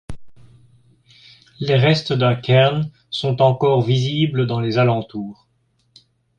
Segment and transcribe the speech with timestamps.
[1.59, 5.47] Les restes d'un cairn sont encore visibles dans les alentours.